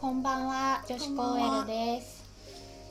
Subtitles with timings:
[0.00, 2.22] こんばんは、女子高 L です。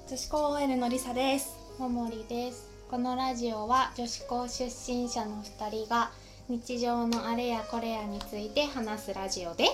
[0.09, 2.69] 女子高 OL のりさですももりです。
[2.91, 6.11] このラジオは女子高出身者の2人が
[6.49, 9.69] 日常のあれやこれやについて話すラジオで、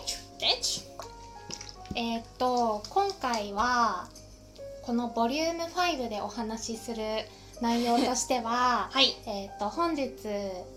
[1.96, 4.08] えーっと今回は
[4.84, 7.02] このボリューム5でお話しする
[7.64, 9.16] 内容としては、はい。
[9.26, 10.12] えーっと本日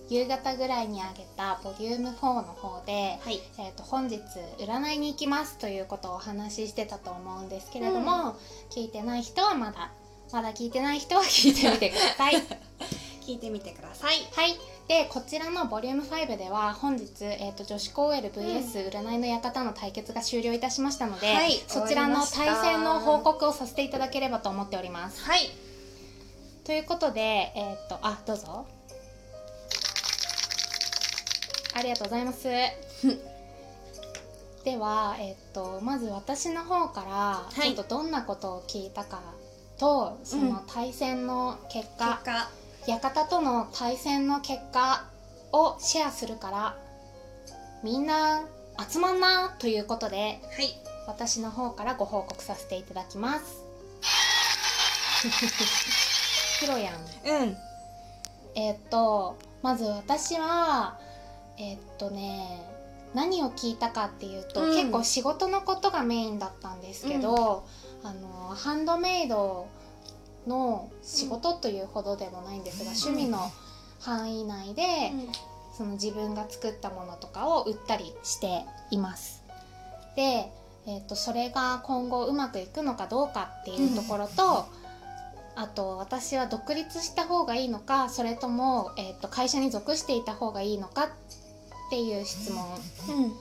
[0.09, 3.41] 夕方ぐらいにあげたボリューム4の方で、はい。
[3.59, 4.21] えー、と本日
[4.59, 8.37] 占いに行きますということをお話ししてたと思うんですけれども、
[8.71, 9.91] 聞いてない人はまだ
[10.33, 12.35] まだ聞いてない人は聞いてみてください。
[13.27, 14.19] 聞いてみてください。
[14.33, 14.57] はい。
[14.87, 21.61] でこちらのボリューム5では本日、えー、と女子高 LVS 占いの館の対決が終了いたしましたので、はい。
[21.67, 25.25] そちらの対戦の報告をさせていただければと思っております。
[25.25, 25.66] はい
[26.67, 28.67] ということでえっ、とあどうぞ。
[31.75, 32.49] ありがとうございます。
[34.65, 37.67] では、えっとまず私の方からい。
[37.67, 39.21] ちょっとどんなことを聞いたか
[39.79, 42.51] と、その対戦の結結果、果。
[42.87, 45.05] 館との対戦の結果
[45.53, 46.77] をシェアするから
[47.85, 48.43] みんな
[48.91, 50.75] 集まんなということではい。
[51.07, 53.63] 私の方からご報告させていただきます
[56.61, 56.95] ひろやん。
[56.95, 57.57] うん。
[58.55, 60.99] えーっとまず私は
[61.59, 62.63] えーっとね
[63.15, 64.75] 何を聞いたかっていうと、うん。
[64.75, 67.65] 結構仕事のことがメインだったんですけど、
[68.03, 69.69] あのハンドメイド
[70.47, 73.39] の仕事というほどでもないんですが、趣味の
[74.01, 75.13] 範囲内で、
[75.77, 79.43] その自分が作ったものとかを売ったりしています。
[80.15, 80.53] で、
[80.87, 84.67] えー、とそれが今後うまくいくのかどうかっていうところと、
[85.57, 91.09] あと私は独立した方がいいのかそれとも、えー、と会社に属していた方がいいのかっ
[91.91, 92.65] ていう質問。
[92.65, 93.33] うん。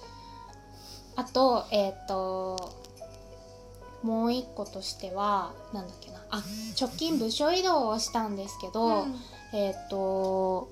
[1.17, 2.73] あとえっ、と
[4.02, 6.19] もう一個としてはなんだっけな。
[6.30, 6.44] あ
[6.80, 9.07] 直近部署移動をしたんですけど、
[9.53, 10.69] えっ、と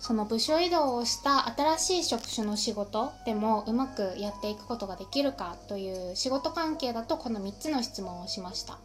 [0.00, 8.78] その部署移動をした新しい職種の仕事でもうまくやっていくことができるかという仕事関係だとこの3つの質問をしました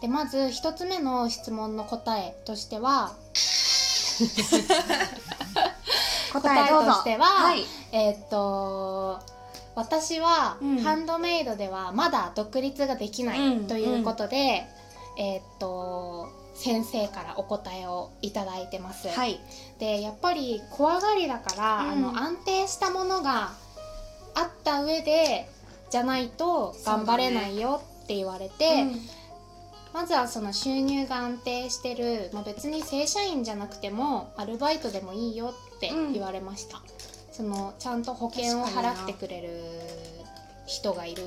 [0.00, 3.12] でまず1つ目の質問の答えとしては
[6.32, 7.64] 答えとしては、はい。
[7.92, 9.20] えーっと
[9.74, 10.78] 私はうん。
[10.80, 13.64] ハンドメイドではまだ独立ができなうん。
[13.64, 14.66] いということで、
[15.16, 19.08] えーっと先生からお答えをいただいてます。
[19.08, 19.40] はい。
[19.78, 21.90] でやっぱり怖がりだから、うん。
[21.90, 23.52] あの安定したものが
[24.34, 25.48] あった上で
[25.90, 28.86] じゃないと頑張れないよって言われて、
[29.92, 36.82] まずはその収入が安定してる、まあ、別に正社員じゃなくてもアルバイトでもいいよって言われました、
[37.32, 39.48] そのちゃんと保険を払ってくれる
[40.66, 41.22] 人がいる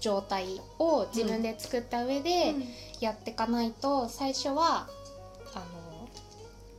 [0.00, 2.54] 状態を自分で作った上で
[3.00, 4.88] やっていかないと最初は
[5.54, 6.08] あの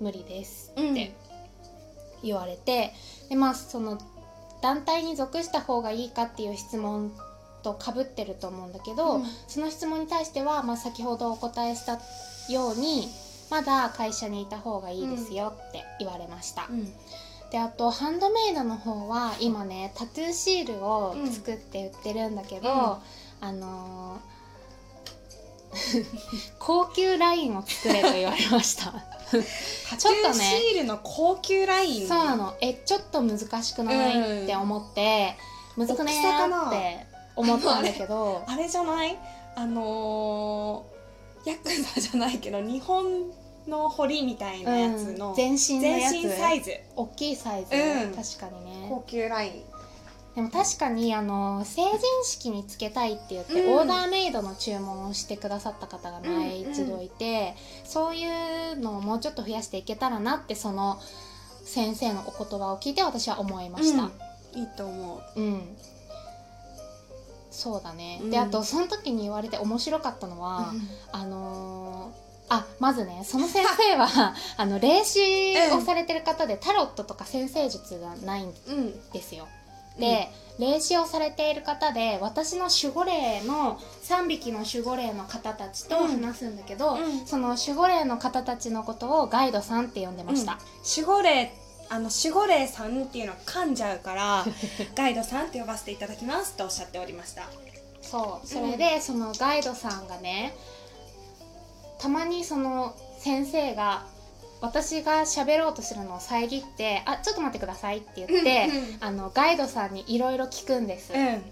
[0.01, 1.13] 無理ですって
[2.23, 2.93] 言われて、
[3.29, 3.97] でまあその
[4.61, 7.11] 団体に属した方がいいかっていう質問
[7.63, 9.25] とかぶってると思うんだけど、うん。
[9.47, 11.99] その質問に対しては、まあ、先ほどお答えした
[12.51, 13.07] ように
[13.49, 16.85] まだ会社にいた方がいいですよって言われました、うん。
[17.51, 23.47] であとハンドメイドの方は今ねタトゥーシールを作って売ってるんだけど、うん。
[23.47, 24.33] あのー
[26.59, 28.91] 高級ラインを作れと言われました。
[28.91, 32.07] タ ちょっとねトゥーシールの高級ライン。
[32.07, 32.53] そうなの。
[32.61, 35.35] えちょっと難しくない、って思って
[35.75, 38.43] むずくなーって思ったんだけど。
[38.47, 39.17] あれじゃない？
[39.55, 43.31] あのー、ヤクザじゃないけど日本
[43.67, 46.13] の堀みたいなやつの、うん、全身のやつ。
[46.13, 46.71] 全身サイズ。
[46.95, 48.13] 大きいサイズ、うん。
[48.13, 48.87] 確かにね。
[48.89, 49.63] 高級ライン。
[50.35, 53.77] でも確かにあの成人式につけたいって言って、うん。
[53.77, 58.25] オーダーメイドの注文をしてくださった方が前一度いて、そうい
[58.71, 60.99] うのをもうちょっと増やしていけたらなってその
[61.63, 64.59] 先生のお言葉を聞いて私は思いました、うん。
[64.59, 65.39] いいと思う。
[65.39, 65.77] うん
[67.53, 68.29] そうだね、うん。
[68.31, 70.73] であとその時に言われて面白かったのは、
[71.11, 79.47] あのーあまずねその先生は あの霊視をされてる方で、タロットとか先生術がないんうんですよ。
[79.97, 80.29] で、
[80.59, 87.25] 霊視をされている方で私の守護霊の3匹の守護霊の方たちと話すんだけど、うん。
[87.25, 91.53] その守護霊の方たちのことをガイドさんって呼んでました、守護霊
[91.93, 94.45] あの守護霊さんっていうのは噛んじゃうから
[94.97, 97.43] ガイドさんって呼ばせていただきますとおっしゃっておりました。
[98.01, 100.55] そうそれで、そのガイドさんがね
[101.99, 104.05] たまにその先生が
[104.59, 111.51] 私が喋ろうとするのを遮って「あちょっと待ってください」って言って、うんうんあのガイドさんにいろいろ聞くんです、うん。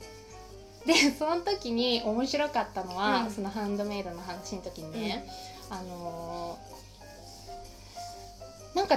[0.87, 3.31] でその時に面白かったのは、うん。
[3.31, 5.27] そのハンドメイドの話の時にね、
[5.69, 6.70] あのー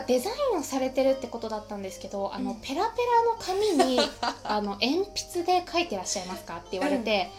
[0.00, 2.56] かデザインをされてるってことだったんですけどあの、うん。
[2.60, 4.00] ペラペラの紙に
[4.44, 4.96] あの鉛
[5.32, 7.30] 筆で書いてらっしゃいますかって言われて、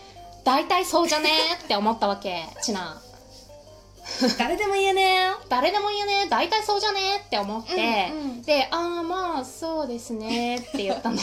[0.43, 1.29] 大体そうじゃね？
[1.59, 3.01] ー って思ったわけちな
[4.37, 5.01] 誰でも言えね。
[5.01, 6.23] えよ誰でも言えね？
[6.27, 6.99] ー大体そうじゃね？
[7.23, 8.41] ーって思って、うんうん。
[8.43, 11.17] で「ああまあそうですね」って言ったの。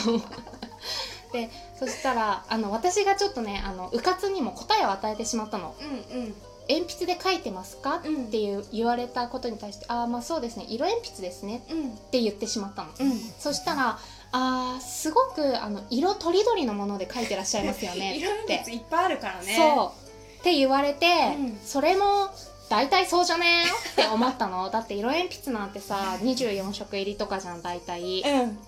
[1.32, 5.74] でそしたらあの私がちょっとねあのうかつにも答えを与えてしまったの。
[5.80, 6.34] うん
[6.78, 8.24] 「鉛筆で書いてますか?」うん。
[8.26, 10.66] っていう言われたことに対して「ああまあそうですね。
[10.68, 11.90] 色鉛筆ですね」うん。
[11.90, 13.18] って言ってしまったの、うん。
[13.38, 13.98] そしたら
[14.34, 18.54] 「あーすごくあの色とりどりのもので書いてらっしゃいますよね」色 って。
[18.58, 19.56] 鉛筆いっぱいあるからね。
[19.56, 20.40] そう。
[20.40, 22.30] って言われて、うんそれも
[22.68, 24.68] 大体そうじゃねーって思ったの。
[24.72, 28.22] だって色鉛筆なんてさ24色入りとかじゃん大体。
[28.22, 28.58] うん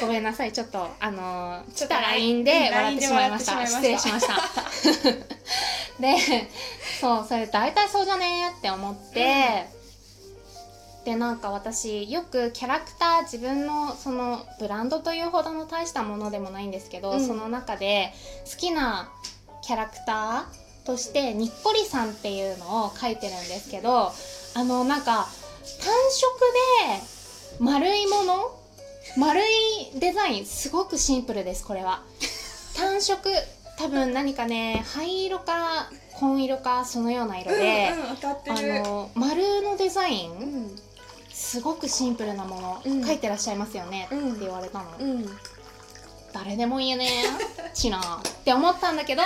[0.00, 0.52] ごめんなさい。
[0.52, 3.66] ちょっとあのー来た LINE で笑ってしまいました。
[3.66, 4.34] 失礼しました。
[6.00, 6.16] で
[7.00, 9.66] そうそれ大体そうじゃねーって思って、
[11.04, 17.26] でなんか私よくキャラクター自分のそのブランドというほどの大したものでもないんですけど、うん。
[17.26, 18.12] その中で
[18.50, 19.10] 好きな
[19.62, 24.12] キャラクターとしてにっこりさんっていうのを書いてるんですけど
[24.54, 25.26] あのなんか
[25.82, 26.38] 単色
[27.58, 28.65] で丸いもの
[29.16, 29.44] 丸い
[29.98, 32.02] デザインすごくシンプルですこれは。
[32.76, 33.30] 単色
[33.78, 38.82] 多分何かね灰色か紺色かそのような色で、うんうんある。
[38.82, 40.76] の丸のデザイン、うん。
[41.32, 43.06] すごくシンプルなもの、うん。
[43.06, 44.32] 書いてらっしゃいますよね、うん。
[44.32, 45.38] って言われたの、うん。
[46.32, 49.22] 誰でも言えねえちなって思ったんだけど、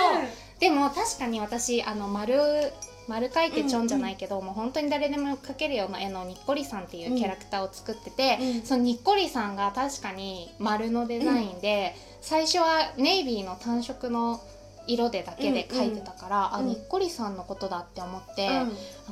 [0.59, 2.71] でも確かに私あの丸
[3.11, 14.41] 丸書いてちょんじゃないけど、もう本当に誰でも描けるような絵のにっこりさんっていうキャラクターを作ってて、うんそのにっこりさんが確かに丸のデザインで、最初はネイビーの単色の
[14.87, 16.53] 色でだけで描いてたから、うん。
[16.55, 18.53] あにっこりさんのことだって思って、うん。
[18.53, 18.71] あの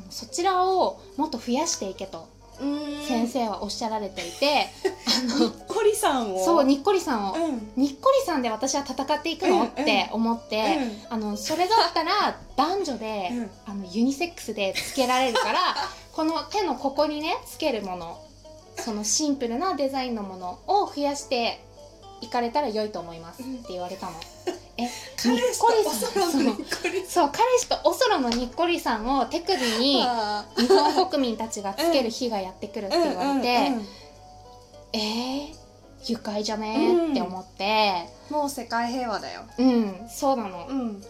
[0.10, 2.19] そちらをもっと増やしていけと。
[2.34, 2.38] うん
[3.07, 4.67] 先生はおっしゃられていて、
[5.39, 6.44] にっこりさんを。
[6.44, 7.71] そうにっこりさんを、うん。
[7.75, 10.77] にっこりさんで私は戦っていくの、うんって思って、
[11.09, 13.51] あのそれだったら男女で、うん。
[13.65, 15.59] あのユニセックスでつけられるから
[16.13, 18.19] この手のここにねつけるもの
[18.77, 21.61] そのシンプルなデザインのものを増やして
[22.21, 24.13] いかれたら良いと思いますって言われたの。
[24.84, 33.88] え彼氏ことりおそろのにっこりそう彼氏とおそろのにっこりさんを手首にさ 日本国民たちがつける日がやってくるって言われて、うんうんうん
[34.94, 35.54] えー、
[36.08, 38.08] 愉快じゃねって思って。
[38.30, 39.42] もう世界平和だよ。
[39.58, 41.02] うん、そうなの、うん。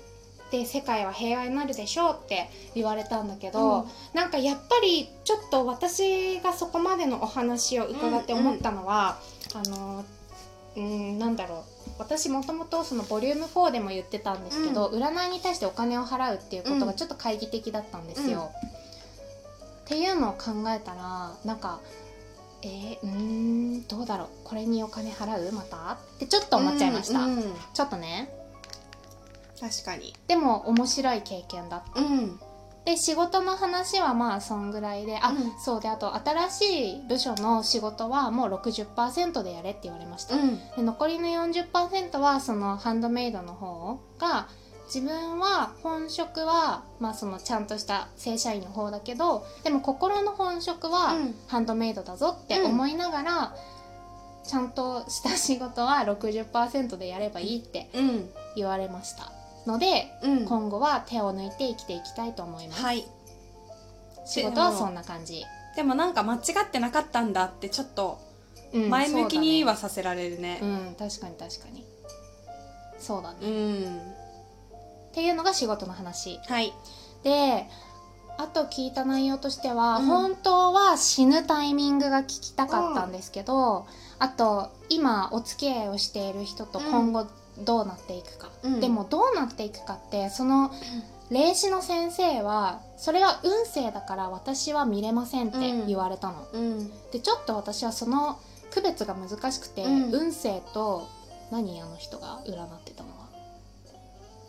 [0.52, 3.88] で世界は平和になるでしょうって言われたんだけど、うん。
[4.14, 9.20] なんかやっぱりちょっと私がそこまでのお話を伺って思ったのは、
[9.54, 10.04] あの
[10.80, 10.84] う
[11.16, 11.92] んなんだろう。
[12.00, 18.52] 私もともとそのボリューム4でも言ってたんですけど、占いに対してお金を払うっていうことがちょっと懐疑的だったんですよ。
[19.82, 21.80] っていうのを考えたらなんか
[22.62, 24.28] えー、うーんどうだろう。
[24.44, 25.52] これにお金払う？
[25.52, 25.94] また？
[25.94, 27.54] ってちょっと思っちゃいました、うんうん。
[27.74, 28.30] ちょっとね。
[29.60, 30.14] 確かに。
[30.28, 32.00] でも面白い経験だった。
[32.00, 32.40] うん
[32.86, 35.60] で仕事の話はまあそんぐらいであ、うん。
[35.60, 40.58] そうであと新しい部署の仕事はもう60%でやれって言われました、うん。
[40.58, 44.48] で残りの40%はそのハンドメイドの方が
[44.86, 51.36] 自分は本職は、まあ、そのちゃんとした正社員の方だけどでも心の本職はうん。
[51.48, 53.56] ハンドメイドだぞって思いながら、
[54.44, 58.30] ちゃんとした仕事は60%でやればいいってうん。
[58.56, 59.32] 言われました
[59.70, 60.46] のでうん。
[60.46, 63.08] 今後は手を抜いて生きていきたいと思います、はい。
[64.26, 65.44] 仕事はそんな感じ、
[65.76, 68.20] でもなんか間違ってなかったんだってちょっと
[68.74, 70.60] うん前向きにはそさせられるね。
[70.62, 70.74] うだね。
[70.74, 71.84] うん確かに確かに。
[73.00, 73.98] そうだね、うん。
[75.10, 76.40] っていうのが仕事の話。
[76.48, 76.74] はい。
[77.24, 77.68] で
[78.38, 80.06] あと聞いた内容としては、うん。
[80.06, 83.86] 本当は死ぬタイミングが聞きたかったんですけど、
[84.18, 87.28] あと今お付き合いをしている人と今後
[87.66, 88.80] どうなっていくか、うん。
[88.80, 90.72] でもどうなっていくかってその
[91.30, 96.92] 霊視の先生はそれは運勢だから私は見れませんって言われたの、うん。
[97.12, 98.40] でちょっと私はその
[98.72, 100.12] 区別が難しくて、うん。
[100.12, 101.08] 運勢と
[101.52, 103.28] 何あの人が占ってたのは。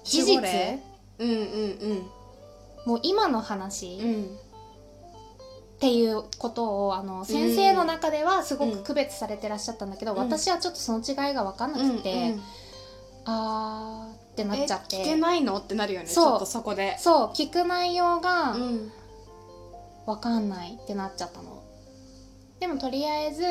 [0.05, 0.40] 事実？
[0.40, 0.83] 霊
[1.19, 2.07] うんうん
[2.87, 4.14] もう今の話、うん。
[4.14, 4.38] うん
[5.76, 10.19] っていうことをあの先生の中ではすごく区別されてらっしゃったんだけど、うん。
[10.19, 12.43] 私はちょっとその違いが分かんなくて、うんうん
[13.25, 14.97] あーってなっちゃって。
[14.99, 15.57] え聞けないの？
[15.59, 16.33] ってなるよねちそう。
[16.35, 16.97] ょっとそこで。
[16.99, 18.93] そう聞く内容がうん。
[20.07, 21.62] 分かんないってなっちゃったの。
[22.59, 23.45] でもとりあえず、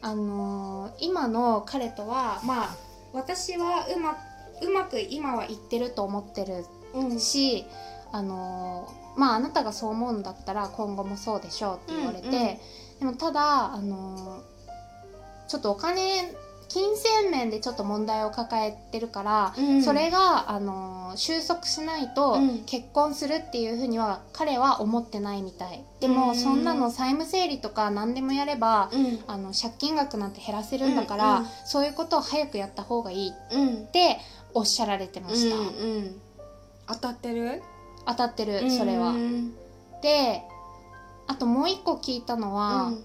[0.00, 2.76] あのー今の彼とはまあ
[3.12, 4.16] 私はうま
[4.62, 7.20] うまく今はいってると思ってるうん。
[7.20, 7.64] し、
[8.12, 12.38] あのーまああなたがそう思うんだったら今後もそうでしょうって言われて、うんうん。
[12.38, 12.58] で
[13.04, 14.40] もただ、あのー
[15.48, 16.34] ちょっとお金
[16.68, 19.82] 金銭面でちょっと問題を抱えてるから、うん。
[19.82, 22.64] それが、あのー収束しないとうん。
[22.66, 25.82] 結婚するっていうふうには彼は思ってないみたい。
[26.00, 26.36] でも、うん。
[26.36, 29.18] そんなの債務整理とか何でもやれば、うん。
[29.26, 31.42] あの借金額なんて減らせるんだから、うん。
[31.44, 33.86] うんそういうことを早くやった方がいいっうん。
[33.86, 34.18] て
[34.52, 35.68] おっしゃられてました、うんう
[36.00, 36.20] ん。
[36.86, 37.62] 当たってる？
[38.06, 39.54] 当たってるそれは、うん
[40.02, 40.42] で
[41.26, 43.04] あともう一個聞いたのは、うん。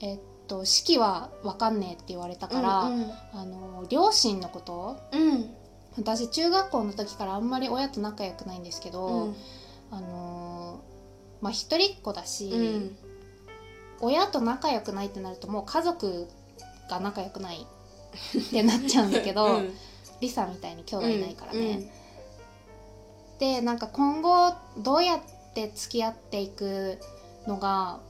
[0.00, 0.18] えっ
[0.50, 5.54] と式は分かんねえって言われたから、うんあの両親のことうん。
[5.96, 9.34] 私中学校の時からあんまり親と仲良くないんですけど、うん。
[9.90, 10.80] あの
[11.40, 12.96] まあ一人っ子だし、うん。
[14.00, 16.26] 親と仲良くないってなるともう家族
[16.90, 17.66] が仲良くない
[18.38, 19.74] ってなっちゃうんだけど、 うん。
[20.20, 21.90] リサみたいに兄弟いないからね、
[23.38, 25.20] でなんか今後どうやっ
[25.54, 26.98] て付き合っていく
[27.46, 28.00] のが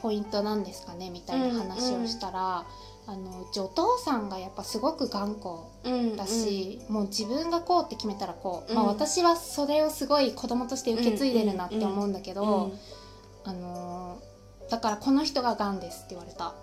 [0.00, 2.66] ポイントなんですかねみたいな話をしたら、
[3.06, 8.76] あのうちお父さんがやっぱすごく頑固うんだし、もう自分がこうって決めたらこう、うん。
[8.76, 12.72] まあ、私はそれをすごい子供として受け継いでるなって思うんだけど、うん
[13.44, 14.28] あのー
[14.70, 16.54] だからこの人ががんですって言われた。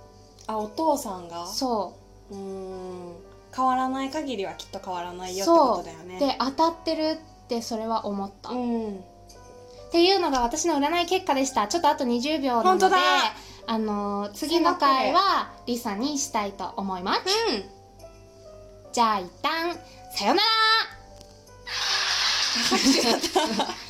[0.46, 1.48] あお父さんが？
[1.48, 1.96] そ
[2.30, 2.36] う。
[2.36, 3.16] うん。
[3.56, 6.20] 変わらない限りはきっと変わらないよってことだよね。
[6.20, 9.04] で当たってるってそれは思った、っうん
[9.96, 11.70] ていうのが私の占い結果でした。
[11.70, 12.98] ちょっとあと20秒なので本当だ。
[13.68, 17.22] あのー次の回はリサにしたいと思います。
[18.92, 19.74] じゃあ一旦
[20.14, 20.50] さよなら。
[22.70, 23.85] 拍手だった